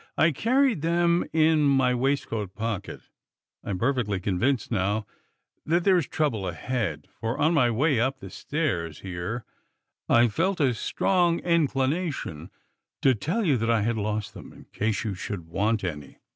"I 0.17 0.31
carry 0.31 0.73
them 0.73 1.25
in 1.31 1.61
my 1.61 1.93
waistcoat 1.93 2.55
pocket. 2.55 3.01
I 3.63 3.69
am 3.69 3.77
perfectly 3.77 4.19
convinced 4.19 4.71
now 4.71 5.05
that 5.63 5.83
there 5.83 5.95
is 5.95 6.07
trouble 6.07 6.47
ahead, 6.47 7.07
for 7.19 7.37
on 7.37 7.53
my 7.53 7.69
way 7.69 7.99
up 7.99 8.19
the 8.19 8.31
stairs 8.31 9.01
here 9.01 9.45
I 10.09 10.27
felt 10.27 10.59
a 10.59 10.73
strong 10.73 11.37
inclination 11.41 12.49
to 13.03 13.13
tell 13.13 13.45
you 13.45 13.57
that 13.57 13.69
I 13.69 13.83
had 13.83 13.95
lost 13.97 14.33
them, 14.33 14.51
in 14.51 14.65
case 14.73 15.03
you 15.03 15.13
should 15.13 15.45
want 15.47 15.83
any." 15.83 16.17